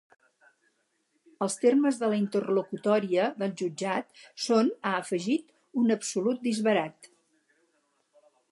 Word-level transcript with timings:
Els 1.45 1.57
termes 1.65 1.99
de 2.03 2.09
la 2.13 2.17
interlocutòria 2.21 3.27
del 3.43 3.53
jutjat 3.61 4.09
són, 4.47 4.73
ha 4.87 4.95
afegit, 5.03 5.47
‘un 5.83 5.97
absolut 5.97 6.45
disbarat’. 6.49 7.11